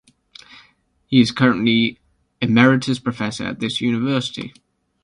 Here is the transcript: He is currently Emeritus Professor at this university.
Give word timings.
He 1.05 1.21
is 1.21 1.29
currently 1.29 1.99
Emeritus 2.41 2.97
Professor 2.97 3.43
at 3.43 3.59
this 3.59 3.81
university. 3.81 4.51